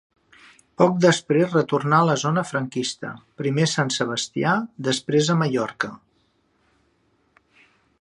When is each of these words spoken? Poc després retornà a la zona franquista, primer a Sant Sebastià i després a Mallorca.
Poc 0.81 0.95
després 1.03 1.53
retornà 1.57 1.99
a 2.05 2.07
la 2.11 2.15
zona 2.23 2.45
franquista, 2.53 3.13
primer 3.43 3.69
a 3.69 3.73
Sant 3.75 3.95
Sebastià 3.99 4.57
i 4.65 4.89
després 4.91 5.33
a 5.35 5.39
Mallorca. 5.45 5.95